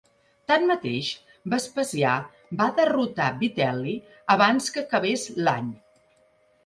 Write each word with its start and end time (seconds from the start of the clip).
Tanmateix, 0.51 1.09
Vespasià 1.53 2.13
va 2.63 2.69
derrotar 2.79 3.27
Vitel·li 3.43 3.93
abans 4.37 4.75
que 4.79 4.85
acabés 4.87 5.27
l'any. 5.45 5.69